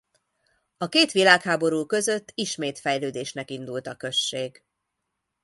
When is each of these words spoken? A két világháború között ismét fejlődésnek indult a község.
A 0.77 0.87
két 0.89 1.11
világháború 1.11 1.85
között 1.85 2.31
ismét 2.35 2.79
fejlődésnek 2.79 3.49
indult 3.49 3.87
a 3.87 3.95
község. 3.95 4.63